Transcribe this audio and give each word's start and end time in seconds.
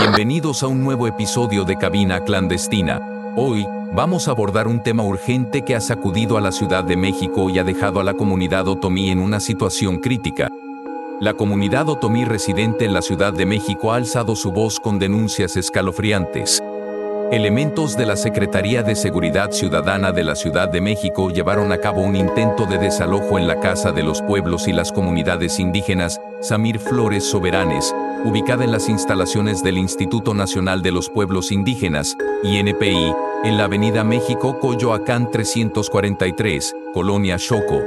Bienvenidos 0.00 0.62
a 0.62 0.66
un 0.66 0.82
nuevo 0.82 1.06
episodio 1.06 1.64
de 1.64 1.76
Cabina 1.76 2.24
Clandestina. 2.24 3.06
Hoy, 3.36 3.66
vamos 3.92 4.28
a 4.28 4.30
abordar 4.30 4.66
un 4.66 4.82
tema 4.82 5.02
urgente 5.02 5.60
que 5.60 5.76
ha 5.76 5.80
sacudido 5.82 6.38
a 6.38 6.40
la 6.40 6.52
Ciudad 6.52 6.84
de 6.84 6.96
México 6.96 7.50
y 7.50 7.58
ha 7.58 7.64
dejado 7.64 8.00
a 8.00 8.04
la 8.04 8.14
comunidad 8.14 8.66
otomí 8.66 9.10
en 9.10 9.18
una 9.18 9.40
situación 9.40 9.98
crítica. 9.98 10.48
La 11.20 11.34
comunidad 11.34 11.90
otomí 11.90 12.24
residente 12.24 12.86
en 12.86 12.94
la 12.94 13.02
Ciudad 13.02 13.34
de 13.34 13.44
México 13.44 13.92
ha 13.92 13.96
alzado 13.96 14.36
su 14.36 14.52
voz 14.52 14.80
con 14.80 14.98
denuncias 14.98 15.58
escalofriantes. 15.58 16.62
Elementos 17.32 17.96
de 17.96 18.06
la 18.06 18.16
Secretaría 18.16 18.82
de 18.82 18.96
Seguridad 18.96 19.52
Ciudadana 19.52 20.10
de 20.10 20.24
la 20.24 20.34
Ciudad 20.34 20.68
de 20.68 20.80
México 20.80 21.30
llevaron 21.30 21.70
a 21.70 21.78
cabo 21.78 22.02
un 22.02 22.16
intento 22.16 22.66
de 22.66 22.76
desalojo 22.76 23.38
en 23.38 23.46
la 23.46 23.60
Casa 23.60 23.92
de 23.92 24.02
los 24.02 24.20
Pueblos 24.20 24.66
y 24.66 24.72
las 24.72 24.90
Comunidades 24.90 25.60
Indígenas, 25.60 26.20
Samir 26.40 26.80
Flores 26.80 27.22
Soberanes, 27.22 27.94
ubicada 28.24 28.64
en 28.64 28.72
las 28.72 28.88
instalaciones 28.88 29.62
del 29.62 29.78
Instituto 29.78 30.34
Nacional 30.34 30.82
de 30.82 30.90
los 30.90 31.08
Pueblos 31.08 31.52
Indígenas, 31.52 32.16
INPI, 32.42 33.14
en 33.44 33.56
la 33.56 33.64
Avenida 33.64 34.02
México 34.02 34.58
Coyoacán 34.58 35.30
343, 35.30 36.74
Colonia 36.92 37.38
Choco. 37.38 37.80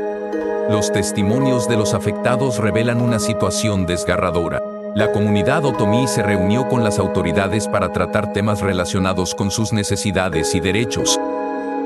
Los 0.69 0.93
testimonios 0.93 1.67
de 1.67 1.75
los 1.75 1.93
afectados 1.93 2.59
revelan 2.59 3.01
una 3.01 3.19
situación 3.19 3.85
desgarradora. 3.85 4.61
La 4.95 5.11
comunidad 5.11 5.65
otomí 5.65 6.07
se 6.07 6.21
reunió 6.21 6.67
con 6.67 6.83
las 6.83 6.99
autoridades 6.99 7.67
para 7.67 7.91
tratar 7.91 8.31
temas 8.31 8.61
relacionados 8.61 9.33
con 9.33 9.49
sus 9.49 9.73
necesidades 9.73 10.53
y 10.53 10.59
derechos. 10.59 11.19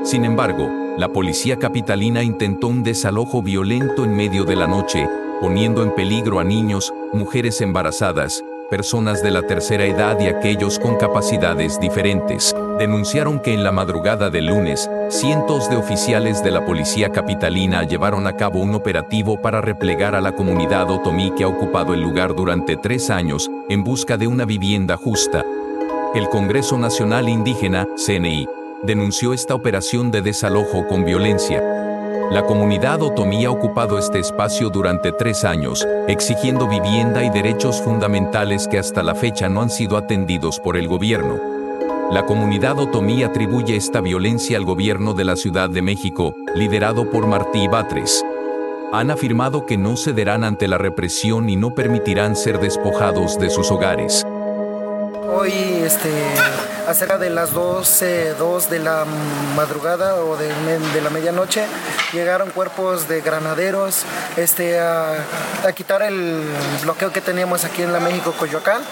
Sin 0.04 0.26
embargo, 0.26 0.70
la 0.98 1.08
policía 1.08 1.58
capitalina 1.58 2.22
intentó 2.22 2.68
un 2.68 2.82
desalojo 2.82 3.42
violento 3.42 4.04
en 4.04 4.14
medio 4.14 4.44
de 4.44 4.56
la 4.56 4.66
noche, 4.66 5.08
poniendo 5.40 5.82
en 5.82 5.94
peligro 5.94 6.38
a 6.38 6.44
niños, 6.44 6.92
mujeres 7.14 7.62
embarazadas, 7.62 8.44
personas 8.68 9.22
de 9.22 9.30
la 9.30 9.42
tercera 9.42 9.84
edad 9.84 10.18
y 10.20 10.26
aquellos 10.26 10.78
con 10.78 10.96
capacidades 10.96 11.80
diferentes. 11.80 12.54
Denunciaron 12.78 13.40
que 13.40 13.54
en 13.54 13.64
la 13.64 13.72
madrugada 13.72 14.30
del 14.30 14.46
lunes, 14.46 14.90
cientos 15.08 15.70
de 15.70 15.76
oficiales 15.76 16.42
de 16.44 16.50
la 16.50 16.64
policía 16.64 17.10
capitalina 17.10 17.82
llevaron 17.84 18.26
a 18.26 18.36
cabo 18.36 18.60
un 18.60 18.74
operativo 18.74 19.40
para 19.40 19.60
replegar 19.60 20.14
a 20.14 20.20
la 20.20 20.32
comunidad 20.32 20.90
otomí 20.90 21.30
que 21.32 21.44
ha 21.44 21.48
ocupado 21.48 21.94
el 21.94 22.02
lugar 22.02 22.34
durante 22.34 22.76
tres 22.76 23.10
años, 23.10 23.50
en 23.68 23.84
busca 23.84 24.16
de 24.16 24.26
una 24.26 24.44
vivienda 24.44 24.96
justa. 24.96 25.44
El 26.14 26.28
Congreso 26.28 26.78
Nacional 26.78 27.28
Indígena, 27.28 27.86
CNI, 27.96 28.46
denunció 28.82 29.32
esta 29.32 29.54
operación 29.54 30.10
de 30.10 30.22
desalojo 30.22 30.86
con 30.86 31.04
violencia, 31.04 31.87
la 32.30 32.44
comunidad 32.44 33.00
otomí 33.00 33.46
ha 33.46 33.50
ocupado 33.50 33.98
este 33.98 34.18
espacio 34.18 34.68
durante 34.68 35.12
tres 35.12 35.44
años, 35.44 35.86
exigiendo 36.08 36.68
vivienda 36.68 37.24
y 37.24 37.30
derechos 37.30 37.80
fundamentales 37.80 38.68
que 38.68 38.78
hasta 38.78 39.02
la 39.02 39.14
fecha 39.14 39.48
no 39.48 39.62
han 39.62 39.70
sido 39.70 39.96
atendidos 39.96 40.60
por 40.60 40.76
el 40.76 40.88
gobierno. 40.88 41.40
La 42.12 42.26
comunidad 42.26 42.78
otomí 42.78 43.22
atribuye 43.22 43.76
esta 43.76 44.02
violencia 44.02 44.58
al 44.58 44.66
gobierno 44.66 45.14
de 45.14 45.24
la 45.24 45.36
Ciudad 45.36 45.70
de 45.70 45.80
México, 45.80 46.34
liderado 46.54 47.10
por 47.10 47.26
Martí 47.26 47.66
Batres. 47.66 48.22
Han 48.92 49.10
afirmado 49.10 49.64
que 49.64 49.78
no 49.78 49.96
cederán 49.96 50.44
ante 50.44 50.68
la 50.68 50.76
represión 50.76 51.48
y 51.48 51.56
no 51.56 51.74
permitirán 51.74 52.36
ser 52.36 52.60
despojados 52.60 53.38
de 53.38 53.48
sus 53.48 53.70
hogares. 53.70 54.26
Hoy, 55.30 55.52
este, 55.84 56.10
acerca 56.86 57.18
de 57.18 57.28
las 57.28 57.52
12, 57.52 58.32
2 58.38 58.70
de 58.70 58.78
la 58.78 59.04
madrugada 59.54 60.16
o 60.24 60.38
de, 60.38 60.48
la 61.02 61.10
medianoche, 61.10 61.66
llegaron 62.14 62.50
cuerpos 62.50 63.08
de 63.08 63.20
granaderos 63.20 64.04
este, 64.38 64.80
a, 64.80 65.22
quitar 65.76 66.00
el 66.00 66.42
bloqueo 66.82 67.12
que 67.12 67.20
teníamos 67.20 67.66
aquí 67.66 67.82
en 67.82 67.92
la 67.92 68.00
México 68.00 68.32
Coyoacán 68.38 68.82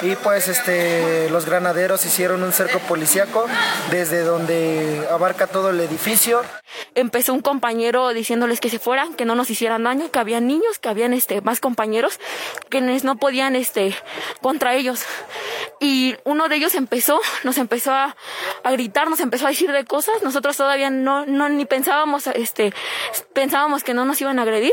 y 0.00 0.16
pues 0.16 0.48
este, 0.48 1.28
los 1.28 1.44
granaderos 1.44 2.06
hicieron 2.06 2.42
un 2.42 2.52
cerco 2.52 2.78
policíaco 2.78 3.44
desde 3.90 4.22
donde 4.22 5.06
abarca 5.10 5.46
todo 5.46 5.70
el 5.70 5.80
edificio. 5.80 6.42
Empezó 6.94 7.34
un 7.34 7.42
compañero 7.42 8.08
diciéndoles 8.14 8.60
que 8.60 8.70
se 8.70 8.78
fueran, 8.78 9.12
que 9.14 9.26
no 9.26 9.34
nos 9.34 9.50
hicieran 9.50 9.84
daño, 9.84 10.10
que 10.10 10.18
había 10.18 10.40
niños, 10.40 10.78
que 10.80 10.88
habían 10.88 11.12
este, 11.12 11.42
más 11.42 11.60
compañeros, 11.60 12.18
que 12.70 12.80
no 12.80 13.16
podían 13.16 13.56
este, 13.56 13.94
contra 14.40 14.74
ellos 14.74 15.04
y 15.82 16.14
uno 16.22 16.48
de 16.48 16.54
ellos 16.54 16.76
empezó, 16.76 17.20
nos 17.42 17.58
empezó 17.58 17.90
a, 17.90 18.16
a, 18.62 18.70
gritar, 18.70 19.10
nos 19.10 19.18
empezó 19.18 19.46
a 19.46 19.48
decir 19.48 19.72
de 19.72 19.84
cosas, 19.84 20.22
nosotros 20.22 20.56
todavía 20.56 20.90
no, 20.90 21.26
no 21.26 21.48
ni 21.48 21.64
pensábamos, 21.64 22.28
este, 22.28 22.72
pensábamos 23.32 23.82
que 23.82 23.92
no 23.92 24.04
nos 24.04 24.20
iban 24.20 24.38
a 24.38 24.42
agredir, 24.42 24.72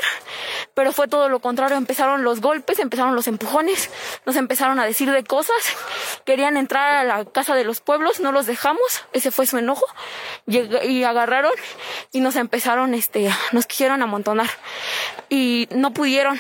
pero 0.75 0.93
fue 0.93 1.07
todo 1.07 1.27
lo 1.27 1.39
contrario, 1.39 1.77
empezaron 1.77 2.23
los 2.23 2.41
golpes, 2.41 2.77
empezaron 2.77 3.15
los 3.15 3.27
empujones, 3.27 3.89
nos 4.27 4.35
empezaron 4.35 4.79
a 4.79 4.85
decir 4.85 5.11
de 5.11 5.23
cosas, 5.23 5.57
querían 6.25 6.57
entrar 6.57 6.93
a 6.93 7.03
la 7.03 7.25
casa 7.25 7.55
de 7.55 7.63
los 7.63 7.81
pueblos, 7.81 8.19
no 8.19 8.31
los 8.31 8.45
dejamos, 8.45 9.03
ese 9.11 9.31
fue 9.31 9.47
su 9.47 9.57
enojo, 9.57 9.87
y, 10.45 11.03
agarraron 11.03 11.53
y 12.11 12.19
nos 12.19 12.35
empezaron, 12.35 12.93
este, 12.93 13.31
nos 13.51 13.65
quisieron 13.65 14.03
amontonar. 14.03 14.49
Y 15.27 15.67
no 15.71 15.91
pudieron, 15.91 16.39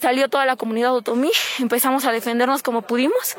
salió 0.00 0.28
toda 0.28 0.44
la 0.44 0.56
comunidad 0.56 0.92
otomí, 0.92 1.30
empezamos 1.60 2.04
a 2.04 2.12
defendernos 2.12 2.64
como 2.64 2.82
pudimos 2.82 3.36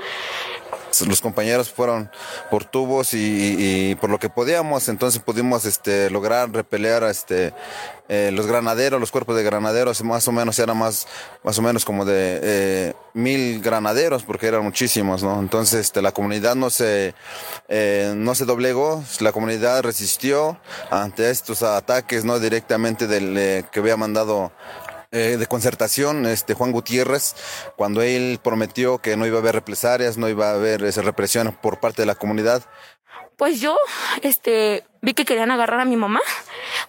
los 1.02 1.22
compañeros 1.22 1.72
fueron 1.72 2.10
por 2.50 2.66
tubos 2.66 3.14
y, 3.14 3.96
por 4.00 4.10
lo 4.10 4.20
que 4.20 4.30
podíamos, 4.30 4.90
entonces 4.90 5.22
pudimos 5.22 5.66
este, 5.66 6.10
lograr 6.10 6.52
repelear 6.52 7.04
este, 7.04 7.54
eh, 8.10 8.32
los 8.34 8.48
granaderos, 8.48 9.00
los 9.00 9.12
cuerpos 9.12 9.36
de 9.36 9.44
granaderos, 9.44 10.04
más 10.04 10.28
o 10.28 10.32
menos 10.32 10.60
eran 10.60 10.78
más, 10.78 11.08
más 11.44 11.58
o 11.58 11.62
menos 11.62 11.86
como 11.86 12.06
de 12.06 12.40
eh, 12.44 12.94
mil 13.14 13.62
granaderos, 13.62 14.24
porque 14.24 14.48
eran 14.48 14.64
muchísimos, 14.64 15.24
¿no? 15.24 15.40
Entonces 15.40 15.80
este, 15.80 16.02
la 16.02 16.12
comunidad 16.12 16.56
no 16.56 16.70
se, 16.70 17.16
eh, 17.70 18.14
no 18.16 18.36
se 18.36 18.46
doblegó, 18.46 19.04
la 19.20 19.32
comunidad 19.32 19.84
resistió 19.84 20.58
ante 20.92 21.30
estos 21.30 21.64
ataques, 21.64 22.26
¿no? 22.26 22.40
Directamente 22.40 23.08
del 23.08 23.66
que 23.72 23.80
había 23.80 23.98
mandado 23.98 24.52
eh, 25.14 25.38
de 25.38 25.46
concertación, 25.46 26.26
este 26.26 26.56
Juan 26.56 26.72
Gutiérrez, 26.72 27.36
cuando 27.76 28.02
él 28.02 28.40
prometió 28.44 28.98
que 28.98 29.16
no 29.16 29.28
iba 29.28 29.38
a 29.38 29.42
haber 29.42 29.54
represalias, 29.54 30.18
no 30.18 30.28
iba 30.28 30.50
a 30.50 30.56
haber 30.56 30.84
esa 30.84 31.04
represión 31.04 31.56
por 31.62 31.80
parte 31.80 32.02
de 32.02 32.08
la 32.08 32.16
comunidad. 32.16 32.64
Pues 33.38 33.62
yo, 33.62 33.78
este, 34.24 34.84
vi 35.02 35.14
que 35.14 35.26
querían 35.26 35.52
agarrar 35.52 35.80
a 35.82 35.86
mi 35.86 35.98
mamá, 35.98 36.20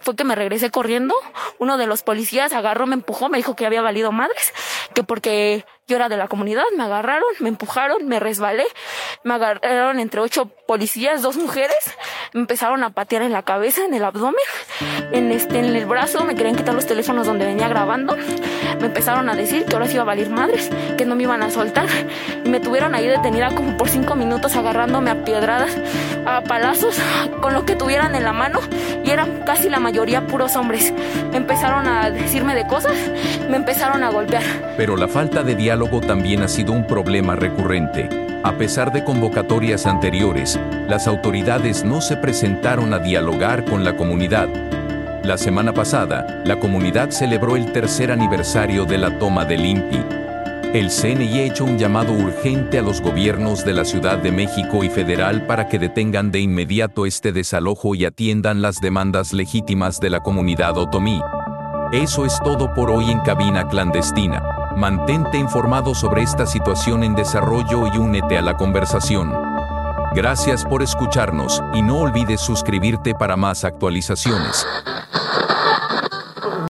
fue 0.00 0.16
que 0.16 0.24
me 0.24 0.34
regresé 0.34 0.70
corriendo, 0.70 1.14
uno 1.58 1.76
de 1.76 1.86
los 1.86 2.02
policías 2.02 2.52
agarró, 2.52 2.86
me 2.86 2.94
empujó, 2.94 3.28
me 3.28 3.36
dijo 3.38 3.56
que 3.56 3.66
había 3.66 3.82
valido 3.82 4.10
madres, 4.10 4.54
que 4.94 5.02
porque 5.02 5.66
yo 5.86 5.96
era 5.96 6.08
de 6.08 6.16
la 6.16 6.28
comunidad, 6.28 6.64
me 6.76 6.84
agarraron, 6.84 7.28
me 7.40 7.50
empujaron, 7.50 8.06
me 8.06 8.20
resbalé, 8.20 8.66
me 9.22 9.34
agarraron 9.34 10.00
entre 10.00 10.20
ocho 10.20 10.46
policías, 10.66 11.20
dos 11.20 11.36
mujeres, 11.36 11.76
me 12.34 12.40
empezaron 12.40 12.82
a 12.82 12.90
patear 12.90 13.22
en 13.22 13.32
la 13.32 13.42
cabeza, 13.42 13.84
en 13.84 13.94
el 13.94 14.04
abdomen, 14.04 14.34
en 15.12 15.30
este, 15.30 15.60
en 15.60 15.66
el 15.66 15.86
brazo, 15.86 16.24
me 16.24 16.34
querían 16.34 16.56
quitar 16.56 16.74
los 16.74 16.84
teléfonos 16.84 17.28
donde 17.28 17.44
venía 17.44 17.68
grabando, 17.68 18.16
me 18.80 18.86
empezaron 18.86 19.28
a 19.28 19.36
decir 19.36 19.64
que 19.64 19.74
ahora 19.74 19.86
sí 19.86 19.94
iba 19.94 20.02
a 20.02 20.06
valer 20.06 20.30
madres, 20.30 20.68
que 20.98 21.06
no 21.06 21.14
me 21.14 21.22
iban 21.22 21.44
a 21.44 21.50
soltar, 21.52 21.86
y 22.44 22.48
me 22.48 22.58
tuvieron 22.58 22.96
ahí 22.96 23.06
detenida 23.06 23.54
como 23.54 23.76
por 23.76 23.88
cinco 23.88 24.16
minutos 24.16 24.56
agarrándome 24.56 25.12
a 25.12 25.24
piedradas, 25.24 25.78
a 26.26 26.40
palazos, 26.40 26.98
con 27.40 27.54
lo 27.54 27.64
que 27.64 27.76
tuvieran 27.76 28.16
en 28.16 28.24
la 28.24 28.32
mano, 28.32 28.58
y 29.04 29.10
eran 29.10 29.42
casi 29.46 29.68
la 29.68 29.78
mayoría 29.78 30.26
puros 30.26 30.56
hombres. 30.56 30.92
Empezaron 31.32 31.86
a 31.86 32.10
decirme 32.10 32.56
de 32.56 32.66
cosas, 32.66 32.96
me 33.48 33.58
empezaron 33.58 34.02
a 34.02 34.10
golpear. 34.10 34.42
Pero 34.76 34.96
la 34.96 35.06
falta 35.06 35.44
de 35.44 35.54
diálogo 35.54 36.00
también 36.00 36.42
ha 36.42 36.48
sido 36.48 36.72
un 36.72 36.84
problema 36.84 37.36
recurrente. 37.36 38.23
A 38.44 38.58
pesar 38.58 38.92
de 38.92 39.02
convocatorias 39.02 39.86
anteriores, 39.86 40.60
las 40.86 41.08
autoridades 41.08 41.82
no 41.82 42.02
se 42.02 42.18
presentaron 42.18 42.92
a 42.92 42.98
dialogar 42.98 43.64
con 43.64 43.84
la 43.84 43.96
comunidad. 43.96 44.50
La 45.24 45.38
semana 45.38 45.72
pasada, 45.72 46.42
la 46.44 46.60
comunidad 46.60 47.08
celebró 47.10 47.56
el 47.56 47.72
tercer 47.72 48.12
aniversario 48.12 48.84
de 48.84 48.98
la 48.98 49.18
toma 49.18 49.46
del 49.46 49.64
INPI. 49.64 50.04
El 50.74 50.90
CNI 50.90 51.38
ha 51.38 51.42
hecho 51.44 51.64
un 51.64 51.78
llamado 51.78 52.12
urgente 52.12 52.78
a 52.78 52.82
los 52.82 53.00
gobiernos 53.00 53.64
de 53.64 53.72
la 53.72 53.86
Ciudad 53.86 54.18
de 54.18 54.30
México 54.30 54.84
y 54.84 54.90
federal 54.90 55.46
para 55.46 55.66
que 55.66 55.78
detengan 55.78 56.30
de 56.30 56.40
inmediato 56.40 57.06
este 57.06 57.32
desalojo 57.32 57.94
y 57.94 58.04
atiendan 58.04 58.60
las 58.60 58.78
demandas 58.78 59.32
legítimas 59.32 60.00
de 60.00 60.10
la 60.10 60.20
comunidad 60.20 60.76
otomí. 60.76 61.18
Eso 61.92 62.26
es 62.26 62.38
todo 62.44 62.74
por 62.74 62.90
hoy 62.90 63.10
en 63.10 63.20
Cabina 63.20 63.66
Clandestina. 63.68 64.53
Mantente 64.76 65.38
informado 65.38 65.94
sobre 65.94 66.22
esta 66.22 66.46
situación 66.46 67.04
en 67.04 67.14
desarrollo 67.14 67.86
y 67.86 67.96
únete 67.96 68.36
a 68.36 68.42
la 68.42 68.56
conversación. 68.56 69.32
Gracias 70.14 70.64
por 70.64 70.82
escucharnos 70.82 71.62
y 71.74 71.82
no 71.82 71.98
olvides 71.98 72.40
suscribirte 72.40 73.14
para 73.14 73.36
más 73.36 73.64
actualizaciones. 73.64 74.66